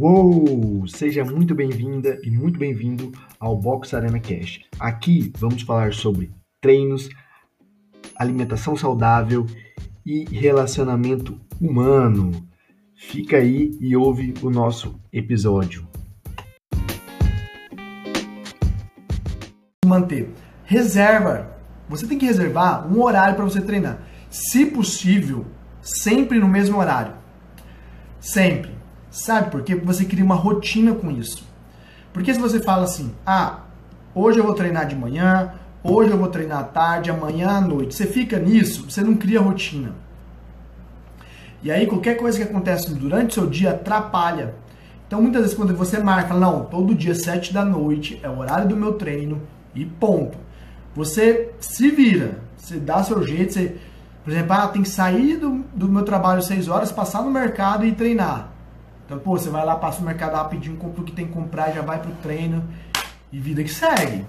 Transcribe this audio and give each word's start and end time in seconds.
Uou! 0.00 0.86
Seja 0.86 1.24
muito 1.24 1.56
bem-vinda 1.56 2.20
e 2.22 2.30
muito 2.30 2.56
bem-vindo 2.56 3.10
ao 3.40 3.56
Box 3.56 3.92
Arena 3.92 4.20
Cash. 4.20 4.60
Aqui 4.78 5.32
vamos 5.36 5.62
falar 5.62 5.92
sobre 5.92 6.30
treinos, 6.60 7.08
alimentação 8.14 8.76
saudável 8.76 9.44
e 10.06 10.24
relacionamento 10.26 11.40
humano. 11.60 12.30
Fica 12.94 13.38
aí 13.38 13.76
e 13.80 13.96
ouve 13.96 14.34
o 14.40 14.50
nosso 14.50 15.00
episódio. 15.12 15.84
Manter. 19.84 20.30
Reserva. 20.62 21.58
Você 21.88 22.06
tem 22.06 22.16
que 22.16 22.26
reservar 22.26 22.86
um 22.86 23.02
horário 23.02 23.34
para 23.34 23.44
você 23.44 23.60
treinar. 23.60 24.06
Se 24.30 24.64
possível, 24.64 25.44
sempre 25.82 26.38
no 26.38 26.46
mesmo 26.46 26.78
horário. 26.78 27.14
Sempre. 28.20 28.77
Sabe 29.10 29.50
por 29.50 29.62
quê? 29.62 29.74
Porque 29.74 29.86
você 29.86 30.04
cria 30.04 30.24
uma 30.24 30.34
rotina 30.34 30.94
com 30.94 31.10
isso. 31.10 31.46
Porque 32.12 32.32
se 32.32 32.40
você 32.40 32.60
fala 32.60 32.84
assim, 32.84 33.12
ah, 33.26 33.60
hoje 34.14 34.38
eu 34.38 34.44
vou 34.44 34.54
treinar 34.54 34.86
de 34.86 34.96
manhã, 34.96 35.52
hoje 35.82 36.10
eu 36.10 36.18
vou 36.18 36.28
treinar 36.28 36.60
à 36.60 36.64
tarde, 36.64 37.10
amanhã 37.10 37.48
à 37.48 37.60
noite, 37.60 37.94
você 37.94 38.06
fica 38.06 38.38
nisso, 38.38 38.90
você 38.90 39.02
não 39.02 39.14
cria 39.14 39.40
rotina. 39.40 39.92
E 41.62 41.70
aí 41.70 41.86
qualquer 41.86 42.16
coisa 42.16 42.38
que 42.38 42.44
acontece 42.44 42.94
durante 42.94 43.30
o 43.30 43.34
seu 43.34 43.46
dia 43.46 43.70
atrapalha. 43.70 44.54
Então 45.06 45.20
muitas 45.22 45.42
vezes 45.42 45.56
quando 45.56 45.74
você 45.74 45.98
marca, 45.98 46.34
não, 46.34 46.64
todo 46.64 46.94
dia 46.94 47.14
7 47.14 47.52
da 47.52 47.64
noite 47.64 48.20
é 48.22 48.28
o 48.28 48.38
horário 48.38 48.68
do 48.68 48.76
meu 48.76 48.92
treino 48.92 49.40
e 49.74 49.84
ponto. 49.84 50.38
Você 50.94 51.52
se 51.58 51.90
vira, 51.90 52.38
você 52.56 52.76
dá 52.76 53.02
seu 53.02 53.22
jeito, 53.26 53.52
você, 53.52 53.76
por 54.22 54.32
exemplo, 54.32 54.52
ah, 54.52 54.68
tem 54.68 54.82
que 54.82 54.88
sair 54.88 55.36
do, 55.36 55.64
do 55.74 55.88
meu 55.88 56.02
trabalho 56.02 56.42
6 56.42 56.68
horas, 56.68 56.92
passar 56.92 57.22
no 57.22 57.30
mercado 57.30 57.84
e 57.84 57.92
treinar. 57.92 58.57
Então, 59.08 59.18
pô, 59.18 59.38
você 59.38 59.48
vai 59.48 59.64
lá, 59.64 59.74
passa 59.74 60.00
no 60.00 60.06
mercado 60.06 60.34
rapidinho, 60.34 60.76
compra 60.76 61.00
o 61.00 61.04
que 61.04 61.12
tem 61.12 61.26
que 61.26 61.32
comprar, 61.32 61.72
já 61.72 61.80
vai 61.80 61.98
pro 61.98 62.12
treino 62.22 62.62
e 63.32 63.40
vida 63.40 63.64
que 63.64 63.70
segue. 63.70 64.26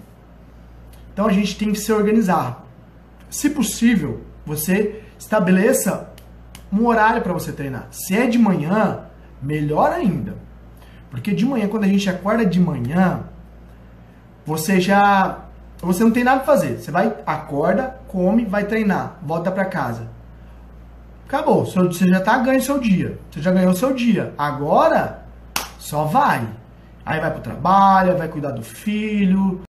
Então 1.11 1.27
a 1.27 1.33
gente 1.33 1.57
tem 1.57 1.73
que 1.73 1.79
se 1.79 1.91
organizar. 1.91 2.65
Se 3.29 3.49
possível, 3.49 4.21
você 4.45 5.03
estabeleça 5.19 6.13
um 6.71 6.85
horário 6.87 7.21
para 7.21 7.33
você 7.33 7.51
treinar. 7.51 7.89
Se 7.91 8.15
é 8.15 8.25
de 8.25 8.39
manhã, 8.39 9.01
melhor 9.41 9.91
ainda. 9.91 10.37
Porque 11.11 11.33
de 11.33 11.45
manhã, 11.45 11.67
quando 11.67 11.83
a 11.83 11.87
gente 11.87 12.09
acorda 12.09 12.45
de 12.45 12.57
manhã, 12.57 13.25
você 14.45 14.79
já 14.79 15.43
você 15.81 16.05
não 16.05 16.11
tem 16.11 16.23
nada 16.23 16.39
para 16.39 16.53
fazer. 16.53 16.77
Você 16.77 16.89
vai, 16.89 17.13
acorda, 17.25 17.99
come, 18.07 18.45
vai 18.45 18.63
treinar, 18.63 19.17
volta 19.21 19.51
para 19.51 19.65
casa. 19.65 20.07
Acabou, 21.29 21.63
você 21.63 22.07
já 22.07 22.19
tá 22.21 22.39
ganhando 22.39 22.63
seu 22.63 22.79
dia. 22.79 23.19
Você 23.29 23.39
já 23.39 23.51
ganhou 23.51 23.71
seu 23.75 23.93
dia. 23.93 24.33
Agora, 24.35 25.25
só 25.77 26.05
vai. 26.05 26.49
Aí 27.05 27.19
vai 27.19 27.29
pro 27.29 27.39
trabalho, 27.39 28.17
vai 28.17 28.27
cuidar 28.27 28.49
do 28.49 28.63
filho, 28.63 29.61